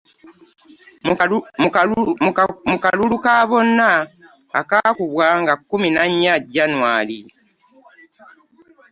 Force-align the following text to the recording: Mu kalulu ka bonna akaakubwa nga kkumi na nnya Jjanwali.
Mu 2.67 2.77
kalulu 2.83 3.17
ka 3.25 3.33
bonna 3.49 3.91
akaakubwa 4.59 5.27
nga 5.41 5.53
kkumi 5.59 5.89
na 5.95 6.03
nnya 6.11 6.33
Jjanwali. 6.41 7.19